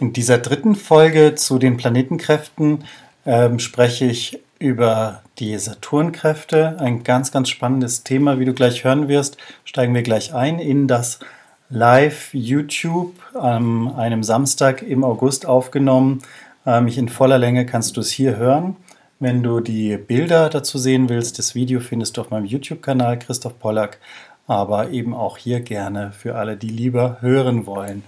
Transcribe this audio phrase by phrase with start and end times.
[0.00, 2.84] In dieser dritten Folge zu den Planetenkräften
[3.26, 6.78] ähm, spreche ich über die Saturnkräfte.
[6.80, 9.36] Ein ganz, ganz spannendes Thema, wie du gleich hören wirst.
[9.62, 11.20] Steigen wir gleich ein in das
[11.68, 16.22] Live YouTube an einem Samstag im August aufgenommen.
[16.64, 18.76] Ähm, in voller Länge kannst du es hier hören.
[19.18, 23.58] Wenn du die Bilder dazu sehen willst, das Video findest du auf meinem YouTube-Kanal Christoph
[23.58, 23.98] Pollack,
[24.46, 28.02] aber eben auch hier gerne für alle, die lieber hören wollen.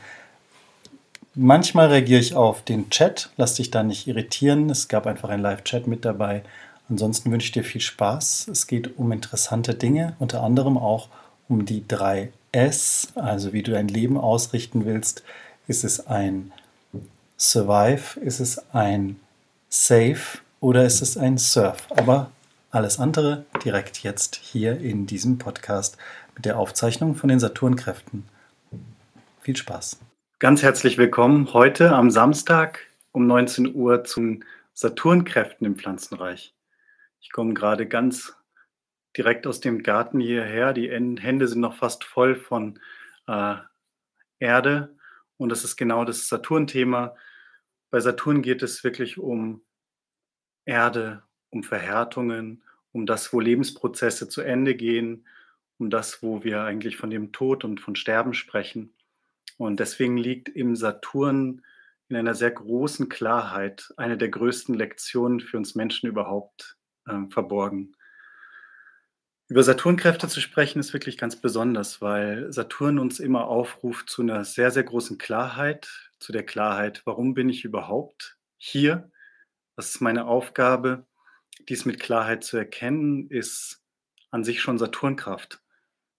[1.35, 4.69] Manchmal reagiere ich auf den Chat, lass dich da nicht irritieren.
[4.69, 6.43] Es gab einfach ein Live-Chat mit dabei.
[6.91, 8.49] Ansonsten wünsche ich dir viel Spaß.
[8.49, 11.09] Es geht um interessante Dinge, unter anderem auch
[11.49, 15.23] um die drei S, also wie du dein Leben ausrichten willst.
[15.67, 16.53] Ist es ein
[17.39, 18.21] Survive?
[18.21, 19.19] Ist es ein
[19.71, 20.43] Safe?
[20.63, 21.89] oder ist es ein Surf?
[21.91, 22.31] Aber
[22.71, 25.99] alles andere direkt jetzt hier in diesem Podcast
[26.35, 28.25] mit der Aufzeichnung von den Saturnkräften.
[29.43, 29.99] Viel Spaß.
[30.43, 36.53] Ganz herzlich willkommen heute am Samstag um 19 Uhr zum Saturnkräften im Pflanzenreich.
[37.21, 38.35] Ich komme gerade ganz
[39.17, 40.73] direkt aus dem Garten hierher.
[40.73, 42.81] Die Hände sind noch fast voll von
[43.29, 43.55] äh,
[44.41, 44.97] Erde
[45.37, 47.15] und das ist genau das Saturn-Thema.
[47.91, 49.63] Bei Saturn geht es wirklich um
[50.65, 55.25] Erde, um Verhärtungen, um das, wo Lebensprozesse zu Ende gehen,
[55.79, 58.93] um das, wo wir eigentlich von dem Tod und von Sterben sprechen.
[59.59, 61.63] Und deswegen liegt im Saturn
[62.09, 67.95] in einer sehr großen Klarheit eine der größten Lektionen für uns Menschen überhaupt äh, verborgen.
[69.49, 74.45] Über Saturnkräfte zu sprechen ist wirklich ganz besonders, weil Saturn uns immer aufruft zu einer
[74.45, 79.11] sehr, sehr großen Klarheit, zu der Klarheit, warum bin ich überhaupt hier?
[79.77, 81.07] Was ist meine Aufgabe?
[81.69, 83.83] Dies mit Klarheit zu erkennen, ist
[84.31, 85.61] an sich schon Saturnkraft.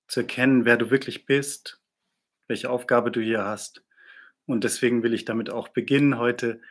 [0.07, 1.81] Zu erkennen, wer du wirklich bist,
[2.47, 3.83] welche Aufgabe du hier hast.
[4.45, 6.61] Und deswegen will ich damit auch beginnen heute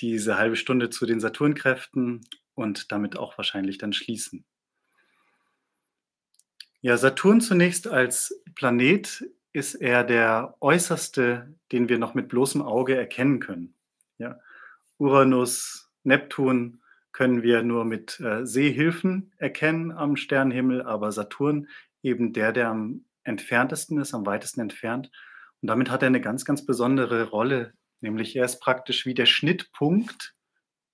[0.00, 4.44] diese halbe Stunde zu den Saturnkräften und damit auch wahrscheinlich dann schließen.
[6.80, 12.94] Ja, Saturn zunächst als Planet ist er der äußerste, den wir noch mit bloßem Auge
[12.94, 13.74] erkennen können.
[14.18, 14.38] Ja,
[14.98, 16.80] Uranus, Neptun
[17.12, 21.68] können wir nur mit äh, Sehhilfen erkennen am Sternenhimmel, aber Saturn
[22.02, 25.10] eben der, der am entferntesten ist, am weitesten entfernt.
[25.60, 29.26] Und damit hat er eine ganz, ganz besondere Rolle, nämlich er ist praktisch wie der
[29.26, 30.34] Schnittpunkt,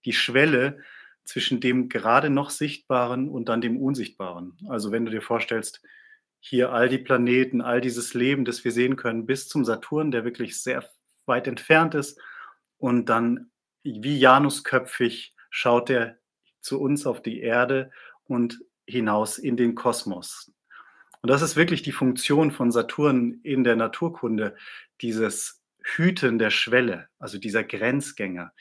[0.04, 0.78] die Schwelle
[1.24, 4.56] zwischen dem gerade noch Sichtbaren und dann dem Unsichtbaren.
[4.68, 5.82] Also wenn du dir vorstellst,
[6.40, 10.24] hier all die Planeten, all dieses Leben, das wir sehen können, bis zum Saturn, der
[10.24, 10.84] wirklich sehr
[11.26, 12.20] weit entfernt ist,
[12.78, 13.52] und dann
[13.84, 16.18] wie Janusköpfig schaut er
[16.60, 17.92] zu uns auf die Erde
[18.24, 20.52] und hinaus in den Kosmos.
[21.22, 24.56] Und das ist wirklich die Funktion von Saturn in der Naturkunde,
[25.00, 28.52] dieses Hüten der Schwelle, also dieser Grenzgänger.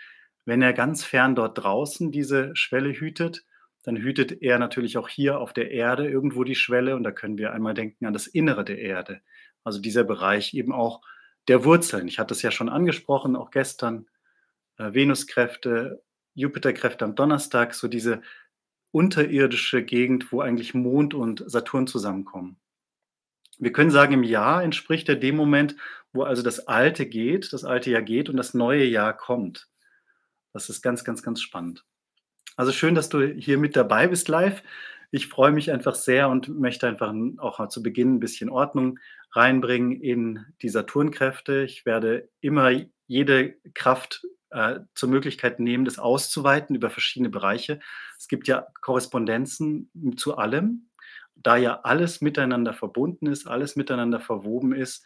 [0.46, 3.46] Wenn er ganz fern dort draußen diese Schwelle hütet,
[3.84, 7.38] dann hütet er natürlich auch hier auf der Erde irgendwo die Schwelle und da können
[7.38, 9.22] wir einmal denken an das Innere der Erde,
[9.64, 11.02] also dieser Bereich eben auch
[11.48, 12.08] der Wurzeln.
[12.08, 14.08] Ich hatte es ja schon angesprochen, auch gestern,
[14.78, 16.04] äh, Venuskräfte,
[16.36, 18.22] Jupiterkräfte am Donnerstag, so diese
[18.91, 22.57] unterirdische Gegend, wo eigentlich Mond und Saturn zusammenkommen.
[23.57, 25.75] Wir können sagen, im Jahr entspricht er dem Moment,
[26.13, 29.69] wo also das alte geht, das alte Jahr geht und das neue Jahr kommt.
[30.53, 31.85] Das ist ganz, ganz, ganz spannend.
[32.57, 34.63] Also schön, dass du hier mit dabei bist live.
[35.12, 39.00] Ich freue mich einfach sehr und möchte einfach auch zu Beginn ein bisschen Ordnung
[39.31, 41.63] reinbringen in die Saturnkräfte.
[41.63, 42.71] Ich werde immer
[43.07, 47.80] jede Kraft äh, zur Möglichkeit nehmen, das auszuweiten über verschiedene Bereiche.
[48.18, 50.89] Es gibt ja Korrespondenzen zu allem.
[51.36, 55.06] Da ja alles miteinander verbunden ist, alles miteinander verwoben ist,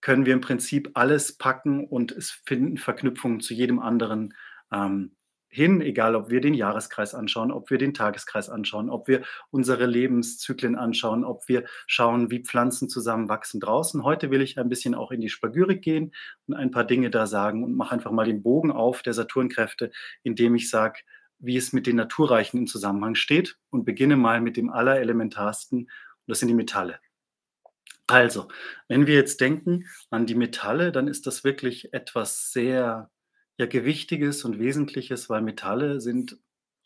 [0.00, 4.34] können wir im Prinzip alles packen und es finden Verknüpfungen zu jedem anderen
[4.70, 5.16] ähm,
[5.54, 9.86] hin, egal ob wir den Jahreskreis anschauen, ob wir den Tageskreis anschauen, ob wir unsere
[9.86, 14.02] Lebenszyklen anschauen, ob wir schauen, wie Pflanzen zusammenwachsen draußen.
[14.02, 16.12] Heute will ich ein bisschen auch in die Spagyrik gehen
[16.46, 19.92] und ein paar Dinge da sagen und mache einfach mal den Bogen auf der Saturnkräfte,
[20.24, 21.00] indem ich sage,
[21.38, 25.90] wie es mit den Naturreichen im Zusammenhang steht und beginne mal mit dem allerelementarsten, und
[26.26, 26.98] das sind die Metalle.
[28.06, 28.48] Also,
[28.88, 33.10] wenn wir jetzt denken an die Metalle, dann ist das wirklich etwas sehr
[33.56, 36.38] ja Gewichtiges und Wesentliches, weil Metalle sind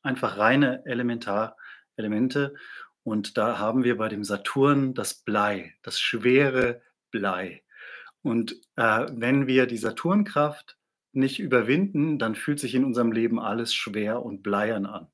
[0.02, 2.54] einfach reine Elementarelemente.
[3.02, 7.62] Und da haben wir bei dem Saturn das Blei, das schwere Blei.
[8.22, 10.76] Und äh, wenn wir die Saturnkraft
[11.12, 15.08] nicht überwinden, dann fühlt sich in unserem Leben alles schwer und bleiern an.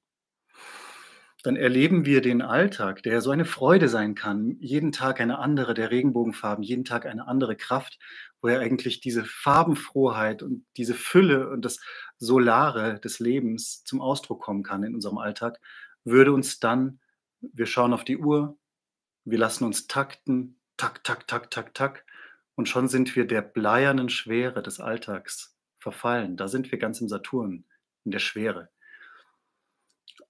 [1.44, 5.74] Dann erleben wir den Alltag, der so eine Freude sein kann, jeden Tag eine andere
[5.74, 7.98] der Regenbogenfarben, jeden Tag eine andere Kraft,
[8.40, 11.80] wo er eigentlich diese Farbenfroheit und diese Fülle und das
[12.16, 15.60] Solare des Lebens zum Ausdruck kommen kann in unserem Alltag,
[16.02, 16.98] würde uns dann,
[17.42, 18.56] wir schauen auf die Uhr,
[19.26, 22.06] wir lassen uns takten, tak, tak, tak, tak, tak,
[22.54, 26.38] und schon sind wir der bleiernen Schwere des Alltags verfallen.
[26.38, 27.66] Da sind wir ganz im Saturn,
[28.04, 28.70] in der Schwere.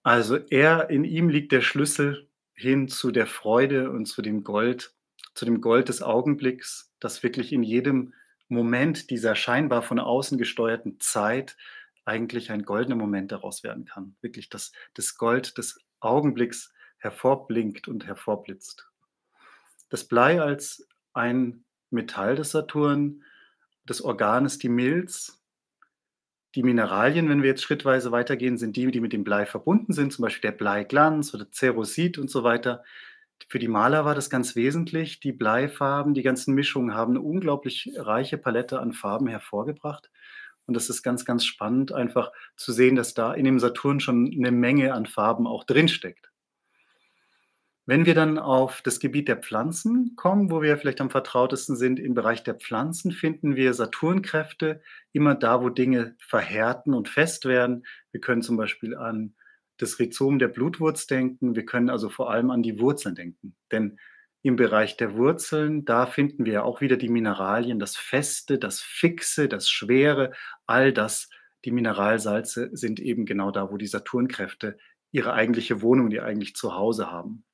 [0.04, 4.94] Also er, in ihm liegt der Schlüssel hin zu der Freude und zu dem Gold,
[5.34, 8.12] zu dem Gold des Augenblicks, das wirklich in jedem
[8.48, 11.56] Moment dieser scheinbar von außen gesteuerten Zeit
[12.04, 14.14] eigentlich ein goldener Moment daraus werden kann.
[14.20, 18.86] Wirklich das, das Gold des Augenblicks hervorblinkt und hervorblitzt.
[19.88, 23.24] Das Blei als ein Metall des Saturn,
[23.86, 25.42] das Organ ist die Milz.
[26.54, 30.12] Die Mineralien, wenn wir jetzt schrittweise weitergehen, sind die, die mit dem Blei verbunden sind,
[30.12, 32.84] zum Beispiel der Bleiglanz oder Cerusit und so weiter.
[33.48, 35.18] Für die Maler war das ganz wesentlich.
[35.18, 40.10] Die Bleifarben, die ganzen Mischungen haben eine unglaublich reiche Palette an Farben hervorgebracht.
[40.66, 44.32] Und das ist ganz, ganz spannend, einfach zu sehen, dass da in dem Saturn schon
[44.32, 46.30] eine Menge an Farben auch drinsteckt.
[47.86, 52.00] Wenn wir dann auf das Gebiet der Pflanzen kommen, wo wir vielleicht am vertrautesten sind,
[52.00, 54.80] im Bereich der Pflanzen finden wir Saturnkräfte
[55.12, 57.84] immer da, wo Dinge verhärten und fest werden.
[58.10, 59.34] Wir können zum Beispiel an
[59.76, 61.56] das Rhizom der Blutwurz denken.
[61.56, 63.54] Wir können also vor allem an die Wurzeln denken.
[63.70, 63.98] Denn
[64.40, 69.46] im Bereich der Wurzeln, da finden wir auch wieder die Mineralien, das Feste, das Fixe,
[69.46, 70.32] das Schwere,
[70.66, 71.28] all das,
[71.66, 74.78] die Mineralsalze sind eben genau da, wo die Saturnkräfte
[75.12, 77.44] ihre eigentliche Wohnung, ihr eigentlich Zuhause haben.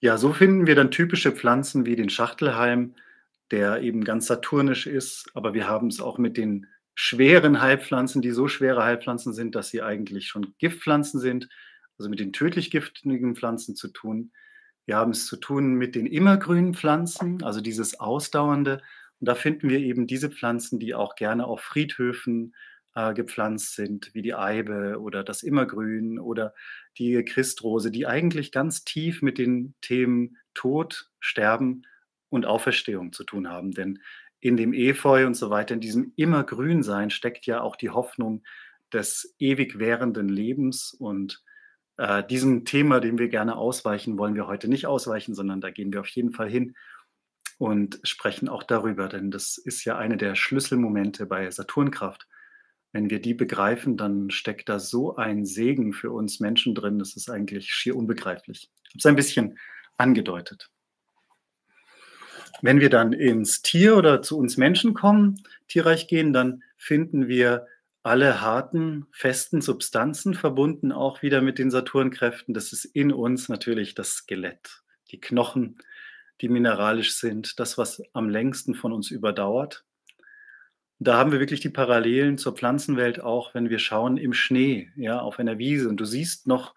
[0.00, 2.94] Ja, so finden wir dann typische Pflanzen wie den Schachtelhalm,
[3.50, 8.30] der eben ganz saturnisch ist, aber wir haben es auch mit den schweren Heilpflanzen, die
[8.30, 11.48] so schwere Heilpflanzen sind, dass sie eigentlich schon Giftpflanzen sind,
[11.98, 14.32] also mit den tödlich giftigen Pflanzen zu tun.
[14.86, 18.82] Wir haben es zu tun mit den immergrünen Pflanzen, also dieses Ausdauernde.
[19.20, 22.54] Und da finden wir eben diese Pflanzen, die auch gerne auf Friedhöfen
[23.00, 26.54] äh, gepflanzt sind, wie die Eibe oder das Immergrün oder
[26.98, 31.82] die Christrose, die eigentlich ganz tief mit den Themen Tod, Sterben
[32.28, 33.72] und Auferstehung zu tun haben.
[33.72, 34.00] Denn
[34.40, 38.42] in dem Efeu und so weiter, in diesem Immergrünsein steckt ja auch die Hoffnung
[38.92, 41.42] des ewig währenden Lebens und
[41.96, 45.92] äh, diesem Thema, dem wir gerne ausweichen, wollen wir heute nicht ausweichen, sondern da gehen
[45.92, 46.74] wir auf jeden Fall hin
[47.58, 52.26] und sprechen auch darüber, denn das ist ja eine der Schlüsselmomente bei Saturnkraft.
[52.92, 57.14] Wenn wir die begreifen, dann steckt da so ein Segen für uns Menschen drin, das
[57.16, 58.70] ist eigentlich schier unbegreiflich.
[58.84, 59.58] Ich habe es ein bisschen
[59.96, 60.70] angedeutet.
[62.62, 67.66] Wenn wir dann ins Tier oder zu uns Menschen kommen, Tierreich gehen, dann finden wir
[68.02, 72.54] alle harten, festen Substanzen verbunden auch wieder mit den Saturnkräften.
[72.54, 75.78] Das ist in uns natürlich das Skelett, die Knochen,
[76.40, 79.84] die mineralisch sind, das, was am längsten von uns überdauert
[81.02, 85.18] da haben wir wirklich die Parallelen zur Pflanzenwelt auch, wenn wir schauen im Schnee, ja,
[85.18, 86.74] auf einer Wiese und du siehst noch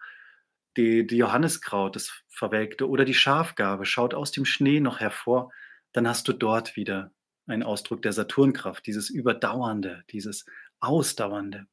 [0.78, 5.52] die, die Johanniskraut, das Verwelkte oder die Schafgabe schaut aus dem Schnee noch hervor,
[5.92, 7.12] dann hast du dort wieder
[7.46, 10.46] einen Ausdruck der Saturnkraft, dieses Überdauernde, dieses
[10.80, 11.66] Ausdauernde,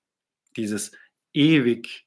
[0.57, 0.91] dieses
[1.33, 2.05] ewig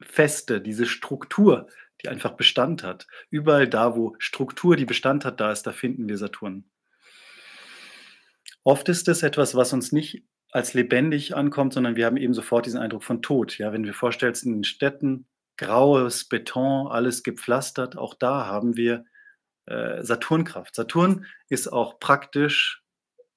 [0.00, 1.68] Feste, diese Struktur,
[2.02, 3.06] die einfach Bestand hat.
[3.30, 6.64] Überall da, wo Struktur, die Bestand hat, da ist, da finden wir Saturn.
[8.64, 12.66] Oft ist es etwas, was uns nicht als lebendig ankommt, sondern wir haben eben sofort
[12.66, 13.58] diesen Eindruck von Tod.
[13.58, 19.04] Ja, wenn wir vorstellen, in den Städten graues Beton, alles gepflastert, auch da haben wir
[19.66, 20.74] äh, Saturnkraft.
[20.74, 22.82] Saturn ist auch praktisch,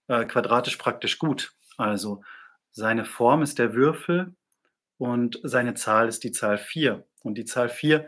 [0.08, 1.52] äh, quadratisch praktisch gut.
[1.78, 2.24] Also
[2.72, 4.34] seine Form ist der Würfel
[4.98, 7.06] und seine Zahl ist die Zahl 4.
[7.24, 8.08] Und die Zahl 4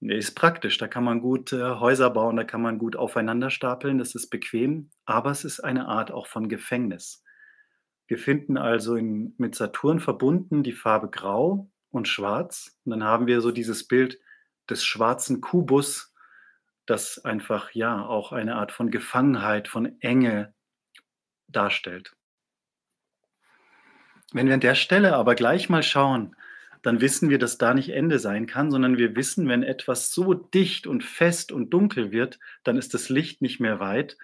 [0.00, 0.78] Nee, ist praktisch.
[0.78, 4.30] Da kann man gut, äh, Häuser bauen, da kann man gut aufeinander stapeln, das ist
[4.30, 7.24] bequem, aber es ist eine Art auch von Gefängnis.
[8.06, 13.26] Wir finden also in mit Saturn verbunden die Farbe Grau und Schwarz und dann haben
[13.26, 14.18] wir so dieses Bild
[14.70, 16.14] des schwarzen Kubus,
[16.86, 20.54] das einfach, ja, auch eine Art von Gefangenheit, von Enge
[21.48, 22.14] darstellt.
[24.32, 26.36] Wenn wir an der Stelle aber gleich mal schauen
[26.82, 30.34] dann wissen wir, dass da nicht Ende sein kann, sondern wir wissen, wenn etwas so
[30.34, 34.16] dicht und fest und dunkel wird, dann ist das Licht nicht mehr weit.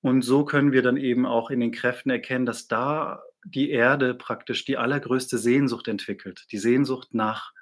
[0.00, 4.14] Und so können wir dann eben auch in den Kräften erkennen, dass da die Erde
[4.14, 7.52] praktisch die allergrößte Sehnsucht entwickelt, die Sehnsucht nach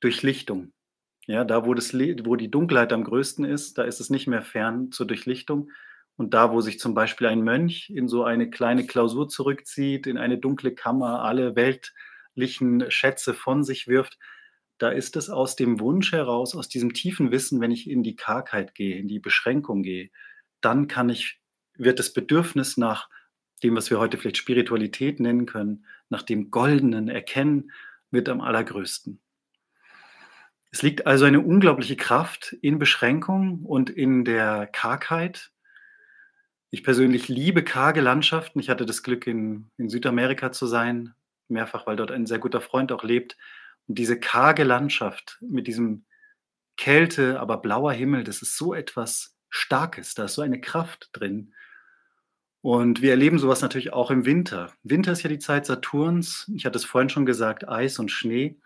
[0.00, 0.72] Durchlichtung.
[1.26, 4.42] Ja, da, wo, das, wo die Dunkelheit am größten ist, da ist es nicht mehr
[4.42, 5.70] fern zur Durchlichtung.
[6.16, 10.18] Und da, wo sich zum Beispiel ein Mönch in so eine kleine Klausur zurückzieht, in
[10.18, 11.54] eine dunkle Kammer, alle
[12.38, 14.18] weltlichen Schätze von sich wirft,
[14.78, 18.14] da ist es aus dem Wunsch heraus, aus diesem tiefen Wissen, wenn ich in die
[18.14, 20.10] Kargheit gehe, in die Beschränkung gehe,
[20.60, 21.40] dann kann ich,
[21.76, 23.08] wird das Bedürfnis nach
[23.64, 27.72] dem, was wir heute vielleicht Spiritualität nennen können, nach dem goldenen Erkennen,
[28.12, 29.20] wird am allergrößten.
[30.70, 35.50] Es liegt also eine unglaubliche Kraft in Beschränkung und in der Kargheit.
[36.70, 38.60] Ich persönlich liebe karge Landschaften.
[38.60, 41.14] Ich hatte das Glück, in, in Südamerika zu sein,
[41.50, 43.36] mehrfach, weil dort ein sehr guter Freund auch lebt.
[43.86, 46.04] Und diese karge Landschaft mit diesem
[46.76, 51.54] Kälte, aber blauer Himmel, das ist so etwas Starkes, da ist so eine Kraft drin.
[52.60, 54.72] Und wir erleben sowas natürlich auch im Winter.
[54.82, 56.50] Winter ist ja die Zeit Saturns.
[56.54, 58.58] Ich hatte es vorhin schon gesagt, Eis und Schnee.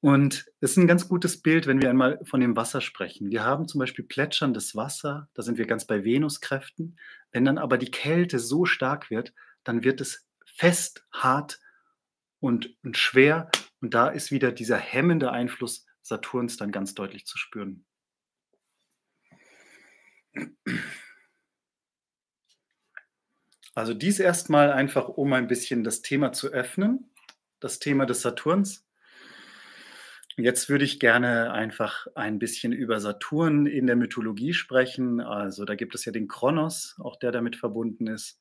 [0.00, 3.30] Und es ist ein ganz gutes Bild, wenn wir einmal von dem Wasser sprechen.
[3.30, 6.98] Wir haben zum Beispiel plätscherndes Wasser, da sind wir ganz bei Venuskräften.
[7.32, 9.32] Wenn dann aber die Kälte so stark wird,
[9.64, 11.58] dann wird es fest, hart
[12.40, 13.50] und, und schwer.
[13.80, 17.84] Und da ist wieder dieser hemmende Einfluss Saturns dann ganz deutlich zu spüren.
[23.74, 27.10] Also dies erstmal einfach, um ein bisschen das Thema zu öffnen,
[27.60, 28.84] das Thema des Saturns.
[30.36, 35.20] Jetzt würde ich gerne einfach ein bisschen über Saturn in der Mythologie sprechen.
[35.20, 38.40] Also da gibt es ja den Kronos, auch der damit verbunden ist.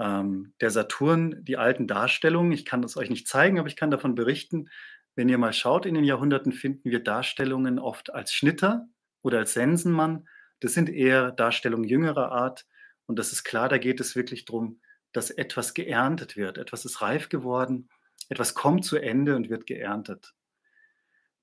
[0.00, 3.90] Ähm, der Saturn, die alten Darstellungen, ich kann das euch nicht zeigen, aber ich kann
[3.90, 4.70] davon berichten.
[5.14, 8.88] Wenn ihr mal schaut, in den Jahrhunderten finden wir Darstellungen oft als Schnitter
[9.20, 10.26] oder als Sensenmann.
[10.60, 12.66] Das sind eher Darstellungen jüngerer Art.
[13.06, 14.80] Und das ist klar, da geht es wirklich darum,
[15.12, 16.56] dass etwas geerntet wird.
[16.56, 17.90] Etwas ist reif geworden,
[18.28, 20.32] etwas kommt zu Ende und wird geerntet.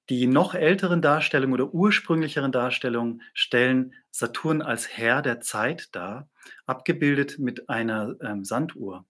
[0.09, 6.29] Die noch älteren Darstellungen oder ursprünglicheren Darstellungen stellen Saturn als Herr der Zeit dar,
[6.65, 9.05] abgebildet mit einer ähm, Sanduhr.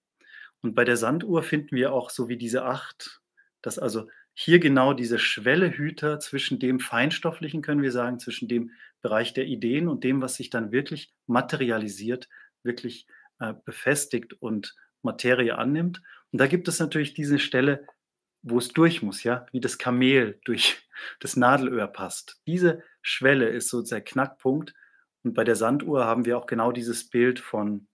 [0.61, 3.21] Und bei der Sanduhr finden wir auch so wie diese acht,
[3.61, 9.33] dass also hier genau diese Schwellehüter zwischen dem Feinstofflichen, können wir sagen, zwischen dem Bereich
[9.33, 12.27] der Ideen und dem, was sich dann wirklich materialisiert,
[12.63, 13.07] wirklich
[13.39, 16.01] äh, befestigt und Materie annimmt.
[16.31, 17.87] Und da gibt es natürlich diese Stelle,
[18.41, 20.87] wo es durch muss, ja, wie das Kamel durch
[21.19, 22.41] das Nadelöhr passt.
[22.47, 24.73] Diese Schwelle ist so der Knackpunkt.
[25.23, 27.87] Und bei der Sanduhr haben wir auch genau dieses Bild von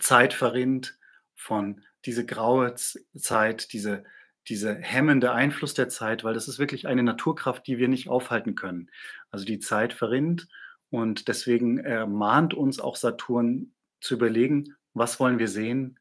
[0.00, 0.98] Zeit verrinnt,
[1.34, 4.04] von diese graue Zeit, diese,
[4.48, 8.54] diese hemmende Einfluss der Zeit, weil das ist wirklich eine Naturkraft, die wir nicht aufhalten
[8.54, 8.90] können.
[9.30, 10.48] Also die Zeit verrinnt
[10.90, 15.98] und deswegen ermahnt uns auch Saturn zu überlegen, was wollen wir sehen,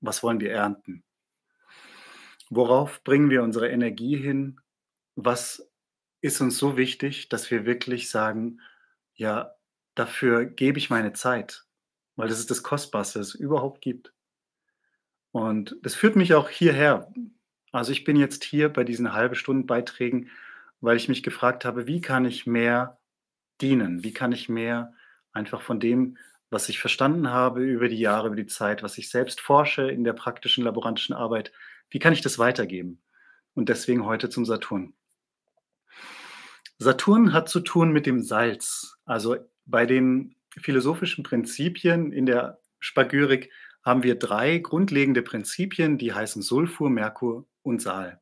[0.00, 1.04] was wollen wir ernten.
[2.50, 4.60] Worauf bringen wir unsere Energie hin?
[5.16, 5.68] Was
[6.20, 8.60] ist uns so wichtig, dass wir wirklich sagen,
[9.14, 9.54] ja,
[9.94, 11.66] dafür gebe ich meine Zeit,
[12.16, 14.14] weil das ist das Kostbarste, das es überhaupt gibt.
[15.32, 17.12] Und das führt mich auch hierher.
[17.72, 20.30] Also ich bin jetzt hier bei diesen halbe Stunden Beiträgen,
[20.80, 22.98] weil ich mich gefragt habe, wie kann ich mehr
[23.60, 24.04] dienen?
[24.04, 24.94] Wie kann ich mehr
[25.32, 26.16] einfach von dem,
[26.50, 30.04] was ich verstanden habe über die Jahre, über die Zeit, was ich selbst forsche in
[30.04, 31.52] der praktischen laborantischen Arbeit,
[31.94, 33.00] wie kann ich das weitergeben?
[33.54, 34.94] Und deswegen heute zum Saturn.
[36.76, 38.98] Saturn hat zu tun mit dem Salz.
[39.04, 43.52] Also bei den philosophischen Prinzipien in der Spagyrik
[43.84, 48.20] haben wir drei grundlegende Prinzipien, die heißen Sulfur, Merkur und Sal.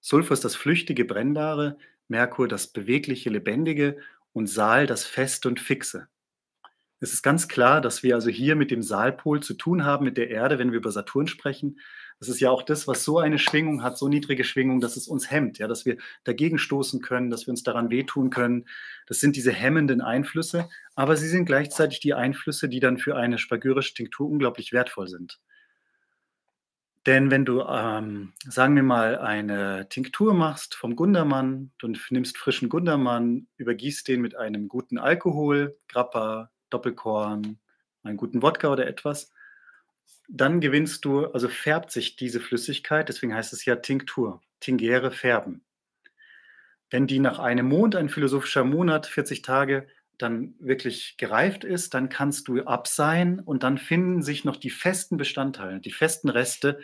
[0.00, 3.98] Sulfur ist das flüchtige, brennbare, Merkur das bewegliche, lebendige
[4.32, 6.06] und Sal das feste und fixe.
[7.00, 10.16] Es ist ganz klar, dass wir also hier mit dem Saalpol zu tun haben, mit
[10.16, 11.80] der Erde, wenn wir über Saturn sprechen.
[12.18, 15.06] Das ist ja auch das, was so eine Schwingung hat, so niedrige Schwingung, dass es
[15.06, 18.66] uns hemmt, ja, dass wir dagegen stoßen können, dass wir uns daran wehtun können.
[19.06, 23.38] Das sind diese hemmenden Einflüsse, aber sie sind gleichzeitig die Einflüsse, die dann für eine
[23.38, 25.40] spagyrische Tinktur unglaublich wertvoll sind.
[27.06, 32.68] Denn wenn du, ähm, sagen wir mal, eine Tinktur machst vom Gundermann, du nimmst frischen
[32.68, 37.58] Gundermann, übergießt den mit einem guten Alkohol, Grappa, Doppelkorn,
[38.02, 39.30] einen guten Wodka oder etwas,
[40.28, 45.64] dann gewinnst du, also färbt sich diese Flüssigkeit, deswegen heißt es ja Tinktur, tingere färben.
[46.90, 52.08] Wenn die nach einem Mond, ein philosophischer Monat, 40 Tage, dann wirklich gereift ist, dann
[52.08, 56.80] kannst du abseihen und dann finden sich noch die festen Bestandteile, die festen Reste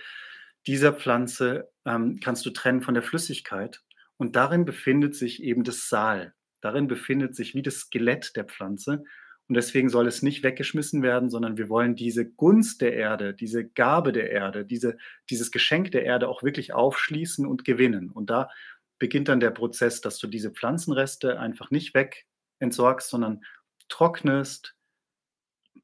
[0.66, 3.82] dieser Pflanze ähm, kannst du trennen von der Flüssigkeit.
[4.16, 6.34] Und darin befindet sich eben das Saal.
[6.60, 9.02] Darin befindet sich wie das Skelett der Pflanze.
[9.48, 13.68] Und deswegen soll es nicht weggeschmissen werden, sondern wir wollen diese Gunst der Erde, diese
[13.68, 14.96] Gabe der Erde, diese,
[15.30, 18.10] dieses Geschenk der Erde auch wirklich aufschließen und gewinnen.
[18.10, 18.48] Und da
[18.98, 22.26] beginnt dann der Prozess, dass du diese Pflanzenreste einfach nicht weg
[22.60, 23.42] entsorgst, sondern
[23.88, 24.76] trocknest,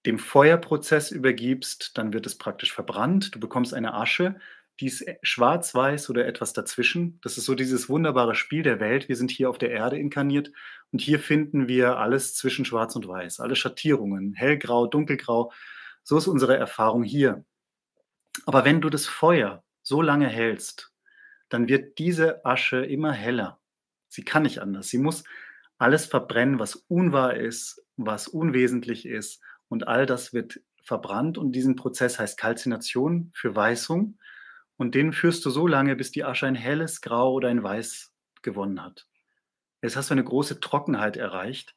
[0.07, 3.35] dem Feuerprozess übergibst, dann wird es praktisch verbrannt.
[3.35, 4.39] Du bekommst eine Asche,
[4.81, 7.19] die ist schwarz-weiß oder etwas dazwischen.
[7.23, 9.09] Das ist so dieses wunderbare Spiel der Welt.
[9.09, 10.53] Wir sind hier auf der Erde inkarniert
[10.93, 15.53] und hier finden wir alles zwischen schwarz und weiß, alle Schattierungen, hellgrau, dunkelgrau.
[16.05, 17.45] So ist unsere Erfahrung hier.
[18.47, 20.93] Aber wenn du das Feuer so lange hältst,
[21.49, 23.59] dann wird diese Asche immer heller.
[24.09, 24.89] Sie kann nicht anders.
[24.89, 25.25] Sie muss
[25.79, 29.41] alles verbrennen, was unwahr ist, was unwesentlich ist.
[29.69, 31.37] Und all das wird verbrannt.
[31.37, 34.19] Und diesen Prozess heißt Kalzination für Weißung.
[34.79, 38.15] Und den führst du so lange, bis die Asche ein helles Grau oder ein Weiß
[38.43, 39.07] gewonnen hat.
[39.83, 41.75] Jetzt hast du eine große Trockenheit erreicht.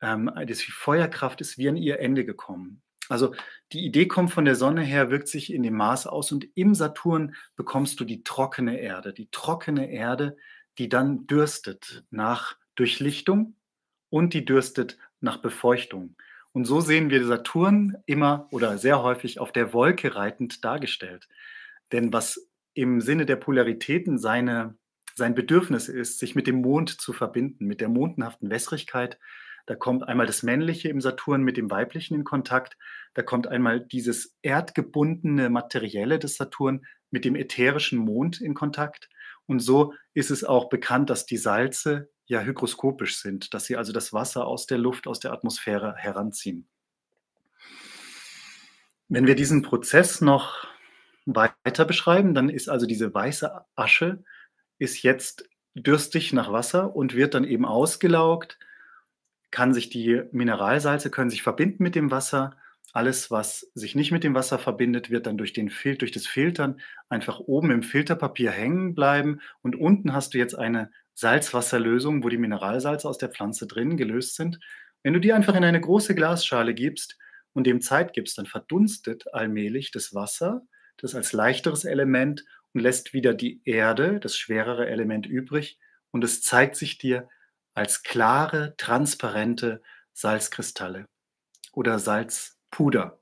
[0.00, 2.82] Ähm, die Feuerkraft ist wie an ihr Ende gekommen.
[3.08, 3.34] Also
[3.72, 6.74] die Idee kommt von der Sonne her, wirkt sich in dem Mars aus und im
[6.74, 9.12] Saturn bekommst du die trockene Erde.
[9.12, 10.36] Die trockene Erde,
[10.78, 13.56] die dann dürstet nach Durchlichtung
[14.08, 16.16] und die dürstet nach Befeuchtung.
[16.52, 21.28] Und so sehen wir Saturn immer oder sehr häufig auf der Wolke reitend dargestellt.
[21.92, 24.76] Denn was im Sinne der Polaritäten seine,
[25.14, 29.18] sein Bedürfnis ist, sich mit dem Mond zu verbinden, mit der mondenhaften Wässrigkeit,
[29.66, 32.76] da kommt einmal das Männliche im Saturn mit dem Weiblichen in Kontakt,
[33.14, 39.08] da kommt einmal dieses erdgebundene Materielle des Saturn mit dem ätherischen Mond in Kontakt.
[39.46, 43.92] Und so ist es auch bekannt, dass die Salze ja hygroskopisch sind, dass sie also
[43.92, 46.68] das Wasser aus der Luft, aus der Atmosphäre heranziehen.
[49.08, 50.69] Wenn wir diesen Prozess noch
[51.36, 54.22] weiter beschreiben, dann ist also diese weiße Asche
[54.78, 58.58] ist jetzt dürstig nach Wasser und wird dann eben ausgelaugt,
[59.50, 62.56] kann sich die Mineralsalze können sich verbinden mit dem Wasser.
[62.92, 66.26] Alles, was sich nicht mit dem Wasser verbindet, wird dann durch, den Fil durch das
[66.26, 69.40] Filtern einfach oben im Filterpapier hängen bleiben.
[69.62, 74.36] Und unten hast du jetzt eine Salzwasserlösung, wo die Mineralsalze aus der Pflanze drin gelöst
[74.36, 74.58] sind.
[75.02, 77.16] Wenn du die einfach in eine große Glasschale gibst
[77.52, 80.62] und dem Zeit gibst, dann verdunstet allmählich das Wasser
[81.00, 85.78] das als leichteres Element und lässt wieder die Erde, das schwerere Element übrig
[86.10, 87.28] und es zeigt sich dir
[87.74, 89.82] als klare, transparente
[90.12, 91.06] Salzkristalle
[91.72, 93.20] oder Salzpuder.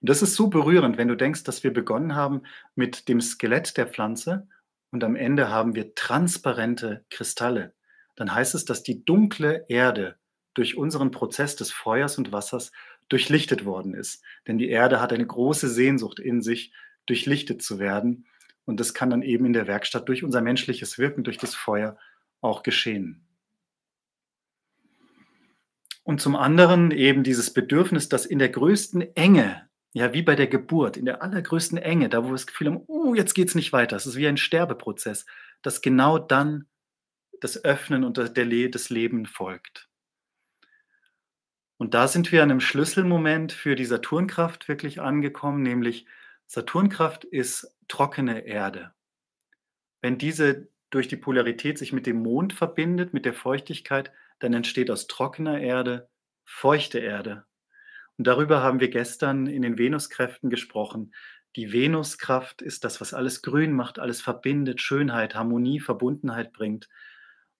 [0.00, 2.42] Und das ist so berührend, wenn du denkst, dass wir begonnen haben
[2.74, 4.48] mit dem Skelett der Pflanze
[4.90, 7.74] und am Ende haben wir transparente Kristalle.
[8.16, 10.16] Dann heißt es, dass die dunkle Erde
[10.54, 12.72] durch unseren Prozess des Feuers und Wassers
[13.08, 14.22] durchlichtet worden ist.
[14.46, 16.72] Denn die Erde hat eine große Sehnsucht in sich,
[17.10, 18.26] durchlichtet zu werden.
[18.64, 21.98] Und das kann dann eben in der Werkstatt durch unser menschliches Wirken, durch das Feuer
[22.40, 23.26] auch geschehen.
[26.02, 30.46] Und zum anderen eben dieses Bedürfnis, dass in der größten Enge, ja, wie bei der
[30.46, 33.54] Geburt, in der allergrößten Enge, da wo wir das Gefühl haben, oh, jetzt geht es
[33.54, 35.26] nicht weiter, es ist wie ein Sterbeprozess,
[35.62, 36.66] dass genau dann
[37.40, 39.88] das Öffnen und das Leben folgt.
[41.76, 46.06] Und da sind wir an einem Schlüsselmoment für die Saturnkraft wirklich angekommen, nämlich
[46.52, 48.90] Saturnkraft ist trockene Erde.
[50.00, 54.10] Wenn diese durch die Polarität sich mit dem Mond verbindet, mit der Feuchtigkeit,
[54.40, 56.08] dann entsteht aus trockener Erde
[56.44, 57.44] feuchte Erde.
[58.18, 61.14] Und darüber haben wir gestern in den Venuskräften gesprochen.
[61.54, 66.88] Die Venuskraft ist das, was alles grün macht, alles verbindet, Schönheit, Harmonie, Verbundenheit bringt.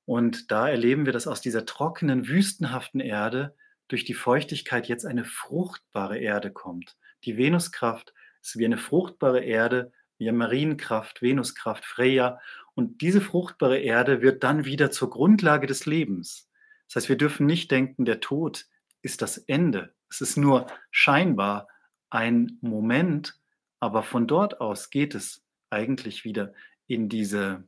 [0.05, 3.55] Und da erleben wir, dass aus dieser trockenen, wüstenhaften Erde
[3.87, 6.97] durch die Feuchtigkeit jetzt eine fruchtbare Erde kommt.
[7.23, 12.41] Die Venuskraft es ist wie eine fruchtbare Erde, wie Marienkraft, Venuskraft, Freya.
[12.75, 16.49] Und diese fruchtbare Erde wird dann wieder zur Grundlage des Lebens.
[16.87, 18.67] Das heißt, wir dürfen nicht denken, der Tod
[19.03, 19.95] ist das Ende.
[20.09, 21.69] Es ist nur scheinbar
[22.11, 23.39] ein Moment,
[23.79, 26.53] aber von dort aus geht es eigentlich wieder
[26.87, 27.65] in diese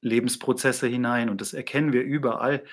[0.00, 1.28] Lebensprozesse hinein.
[1.28, 2.64] Und das erkennen wir überall.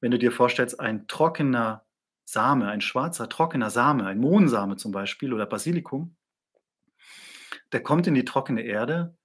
[0.00, 1.84] Wenn du dir vorstellst, ein trockener
[2.24, 6.16] Same, ein schwarzer, trockener Same, ein Mohnsame zum Beispiel oder Basilikum,
[7.72, 9.16] der kommt in die trockene Erde,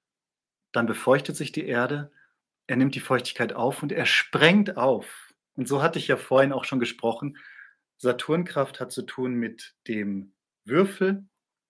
[0.72, 2.12] dann befeuchtet sich die Erde,
[2.68, 5.34] er nimmt die Feuchtigkeit auf und er sprengt auf.
[5.56, 7.38] Und so hatte ich ja vorhin auch schon gesprochen.
[7.98, 10.34] Saturnkraft hat zu tun mit dem
[10.66, 11.26] Würfel,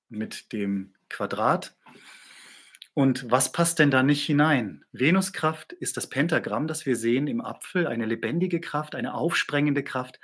[0.09, 1.77] mit dem Quadrat.
[2.93, 4.83] Und was passt denn da nicht hinein?
[4.91, 10.19] Venuskraft ist das Pentagramm, das wir sehen im Apfel, eine lebendige Kraft, eine aufsprengende Kraft.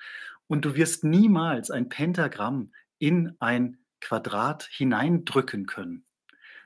[0.47, 6.05] Und du wirst niemals ein Pentagramm in ein Quadrat hineindrücken können.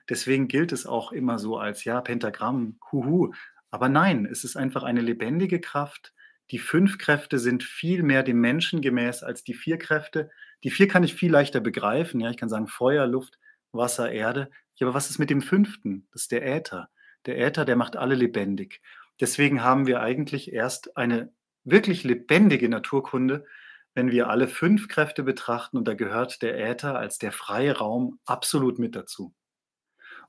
[0.09, 3.33] Deswegen gilt es auch immer so als, ja, Pentagramm, huhu.
[3.71, 6.13] Aber nein, es ist einfach eine lebendige Kraft,
[6.51, 10.29] Die fünf Kräfte sind viel mehr dem Menschen gemäß als die vier Kräfte.
[10.63, 12.21] Die vier kann ich viel leichter begreifen.
[12.21, 13.37] Ja, ich kann sagen Feuer, Luft,
[13.71, 14.49] Wasser, Erde.
[14.75, 16.07] Ja, aber was ist mit dem fünften?
[16.11, 16.89] Das ist der Äther.
[17.25, 18.81] Der Äther, der macht alle lebendig.
[19.19, 23.45] Deswegen haben wir eigentlich erst eine wirklich lebendige Naturkunde,
[23.93, 28.19] wenn wir alle fünf Kräfte betrachten und da gehört der Äther als der freie Raum
[28.25, 29.33] absolut mit dazu.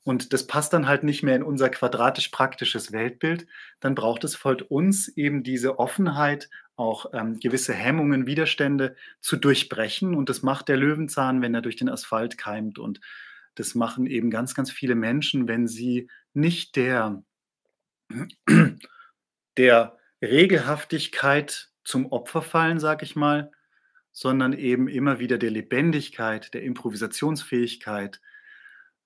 [0.05, 3.47] Und das passt dann halt nicht mehr in unser quadratisch-praktisches Weltbild.
[3.81, 10.15] Dann braucht es von uns eben diese Offenheit, auch ähm, gewisse Hemmungen, Widerstände zu durchbrechen.
[10.15, 12.79] Und das macht der Löwenzahn, wenn er durch den Asphalt keimt.
[12.79, 13.01] Und
[13.57, 17.23] das machen eben ganz, ganz viele Menschen, wenn sie nicht der,
[19.57, 23.51] der Regelhaftigkeit zum Opfer fallen, sag ich mal,
[24.13, 28.21] sondern eben immer wieder der Lebendigkeit, der Improvisationsfähigkeit,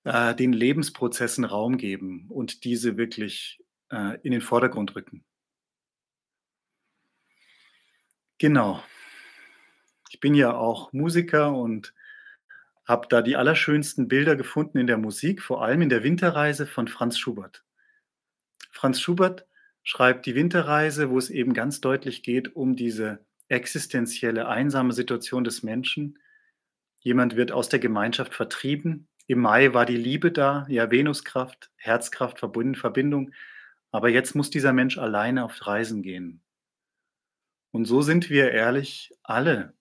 [0.03, 5.23] äh, den Lebensprozessen Raum geben und diese wirklich äh, in den Vordergrund rücken.
[8.37, 8.83] Genau.
[10.09, 11.93] Ich bin ja auch Musiker und
[12.85, 16.87] habe da die allerschönsten Bilder gefunden in der Musik, vor allem in der Winterreise von
[16.87, 17.63] Franz Schubert.
[18.71, 19.47] Franz Schubert
[19.83, 25.63] schreibt die Winterreise, wo es eben ganz deutlich geht um diese existenzielle, einsame Situation des
[25.63, 26.19] Menschen.
[26.99, 29.07] Jemand wird aus der Gemeinschaft vertrieben.
[29.27, 33.31] Im Mai war die Liebe da, ja, Venuskraft, Herzkraft, Verbindung.
[33.91, 36.41] Aber jetzt muss dieser Mensch alleine auf Reisen gehen.
[37.71, 39.73] Und so sind wir ehrlich alle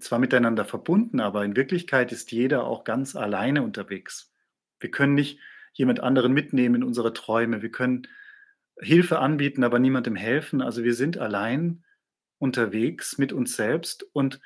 [0.00, 4.32] zwar miteinander verbunden, aber in Wirklichkeit ist jeder auch ganz alleine unterwegs.
[4.80, 5.40] Wir können nicht
[5.72, 7.62] jemand anderen mitnehmen in unsere Träume.
[7.62, 8.06] Wir können
[8.80, 10.60] Hilfe anbieten, aber niemandem helfen.
[10.60, 11.84] Also wir sind allein
[12.38, 14.04] unterwegs mit uns selbst.
[14.12, 14.40] Und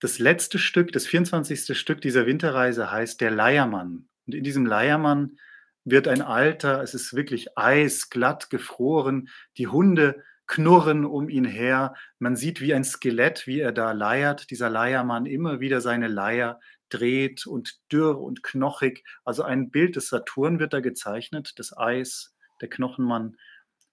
[0.00, 1.76] das letzte Stück, das 24.
[1.76, 4.08] Stück dieser Winterreise heißt Der Leiermann.
[4.26, 5.38] Und in diesem Leiermann
[5.84, 11.94] wird ein Alter, es ist wirklich eisglatt gefroren, die Hunde knurren um ihn her.
[12.18, 16.58] Man sieht wie ein Skelett, wie er da leiert, dieser Leiermann immer wieder seine Leier
[16.88, 19.04] dreht und dürr und knochig.
[19.24, 23.36] Also ein Bild des Saturn wird da gezeichnet, das Eis, der Knochenmann.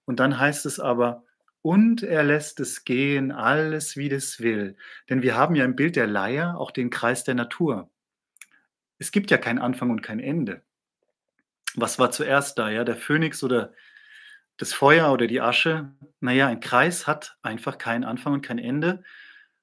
[0.06, 1.24] Und dann heißt es aber,
[1.66, 4.76] und er lässt es gehen, alles wie es will.
[5.10, 7.90] Denn wir haben ja im Bild der Leier auch den Kreis der Natur.
[8.98, 10.62] Es gibt ja kein Anfang und kein Ende.
[11.74, 12.84] Was war zuerst da, ja?
[12.84, 13.72] Der Phönix oder
[14.58, 15.92] das Feuer oder die Asche?
[16.20, 19.02] Naja, ein Kreis hat einfach keinen Anfang und kein Ende.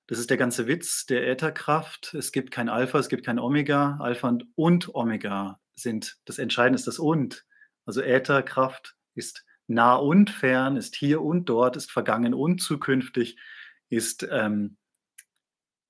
[0.08, 2.14] Das ist der ganze Witz der Ätherkraft.
[2.16, 3.98] Es gibt kein Alpha, es gibt kein Omega.
[4.02, 7.46] Alpha und, und Omega sind, das Entscheidende ist das Und.
[7.86, 13.38] Also Ätherkraft ist nah und fern, ist hier und dort, ist vergangen und zukünftig,
[13.90, 14.78] ist ähm,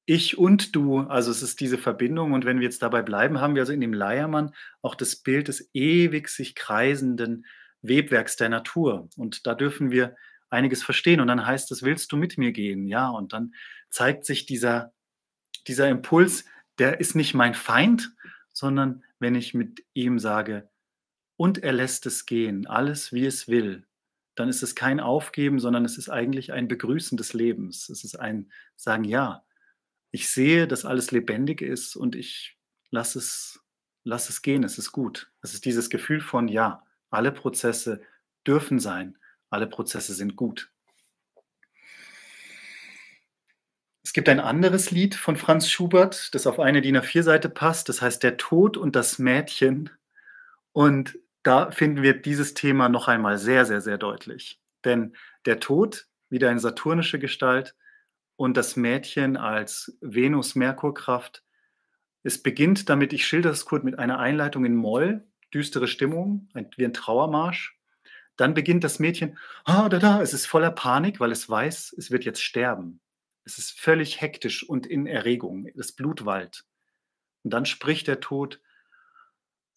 [0.05, 0.99] ich und du.
[0.99, 2.33] Also es ist diese Verbindung.
[2.33, 5.47] Und wenn wir jetzt dabei bleiben, haben wir also in dem Leiermann auch das Bild
[5.47, 7.45] des ewig sich kreisenden
[7.81, 9.09] Webwerks der Natur.
[9.15, 10.15] Und da dürfen wir
[10.49, 11.19] einiges verstehen.
[11.19, 12.87] Und dann heißt es, willst du mit mir gehen?
[12.87, 13.53] Ja, und dann
[13.89, 14.93] zeigt sich dieser,
[15.67, 16.45] dieser Impuls,
[16.79, 18.13] der ist nicht mein Feind,
[18.51, 20.69] sondern wenn ich mit ihm sage,
[21.43, 23.85] und er lässt es gehen, alles wie es will,
[24.33, 27.89] dann ist es kein Aufgeben, sondern es ist eigentlich ein Begrüßen des Lebens.
[27.89, 29.43] Es ist ein Sagen, ja,
[30.11, 32.57] ich sehe, dass alles lebendig ist und ich
[32.91, 33.59] lasse es,
[34.05, 35.33] lass es gehen, es ist gut.
[35.41, 38.01] Es ist dieses Gefühl von, ja, alle Prozesse
[38.47, 39.17] dürfen sein,
[39.49, 40.71] alle Prozesse sind gut.
[44.01, 48.01] Es gibt ein anderes Lied von Franz Schubert, das auf eine DIN A4-Seite passt, das
[48.01, 49.89] heißt Der Tod und das Mädchen.
[50.71, 54.59] Und da finden wir dieses Thema noch einmal sehr, sehr, sehr deutlich.
[54.85, 57.75] Denn der Tod, wieder eine saturnische Gestalt,
[58.35, 61.43] und das Mädchen als Venus-Merkur-Kraft.
[62.23, 66.69] Es beginnt damit, ich schilder es kurz mit einer Einleitung in Moll, düstere Stimmung, ein,
[66.77, 67.77] wie ein Trauermarsch.
[68.35, 72.09] Dann beginnt das Mädchen, ah, da, da, es ist voller Panik, weil es weiß, es
[72.09, 73.01] wird jetzt sterben.
[73.45, 76.65] Es ist völlig hektisch und in Erregung, das Blut wallt.
[77.43, 78.61] Und dann spricht der Tod,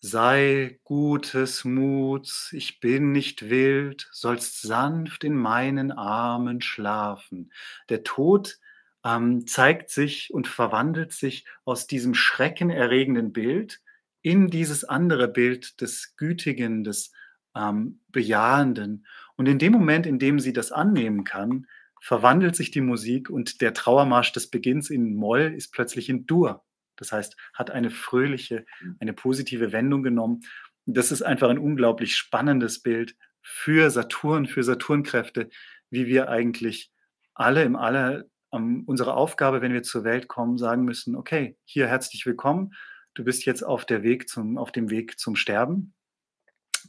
[0.08, 7.50] Sei gutes Muts, ich bin nicht wild, sollst sanft in meinen Armen schlafen.
[7.88, 8.60] Der Tod
[9.04, 13.80] ähm, zeigt sich und verwandelt sich aus diesem schreckenerregenden Bild
[14.22, 17.10] in dieses andere Bild des Gütigen, des
[17.56, 19.08] ähm, Bejahenden.
[19.34, 21.66] Und in dem Moment, in dem sie das annehmen kann,
[22.00, 26.64] verwandelt sich die Musik und der Trauermarsch des Beginns in Moll ist plötzlich in Dur.
[26.96, 28.96] Das heißt, hat eine fröhliche, mhm.
[29.00, 30.42] eine positive Wendung genommen.
[30.86, 35.48] Das ist einfach ein unglaublich spannendes Bild für Saturn, für Saturnkräfte,
[35.90, 36.90] wie wir eigentlich
[37.34, 41.86] alle im Aller um, unsere Aufgabe, wenn wir zur Welt kommen, sagen müssen, okay, hier
[41.88, 42.72] herzlich willkommen
[43.16, 45.94] du bist jetzt auf, der Weg zum, auf dem Weg zum Sterben.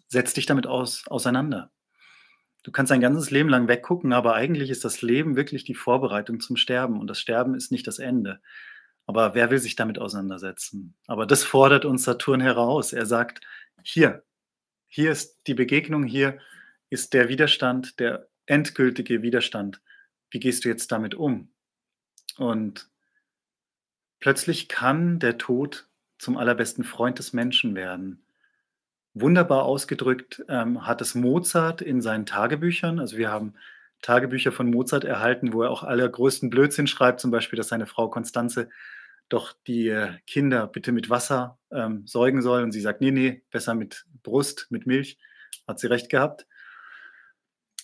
[0.10, 1.72] Setz dich damit aus, auseinander.
[2.64, 6.40] Du kannst dein ganzes Leben lang weggucken, aber eigentlich ist das Leben wirklich die Vorbereitung
[6.42, 8.42] zum Sterben und das Sterben ist nicht das Ende.
[9.08, 10.94] Aber wer will sich damit auseinandersetzen?
[11.08, 12.92] Aber das fordert uns Saturn heraus.
[12.92, 13.42] Er sagt,
[13.82, 14.24] hier,
[14.88, 16.38] hier ist die Begegnung, hier
[16.90, 19.82] ist der Widerstand, der endgültige Widerstand.
[20.30, 21.50] Wie gehst du jetzt damit um?
[22.38, 22.90] Und
[24.20, 28.22] plötzlich kann der Tod zum allerbesten Freund des Menschen werden.
[29.14, 33.00] Wunderbar ausgedrückt ähm, hat es Mozart in seinen Tagebüchern.
[33.00, 33.54] Also wir haben
[34.02, 38.10] Tagebücher von Mozart erhalten, wo er auch allergrößten Blödsinn schreibt, zum Beispiel, dass seine Frau
[38.10, 38.70] Konstanze
[39.30, 42.64] doch die äh, Kinder bitte mit Wasser ähm, säugen soll.
[42.64, 45.18] Und sie sagt, nee, nee, besser mit Brust, mit Milch.
[45.68, 46.48] Hat sie recht gehabt.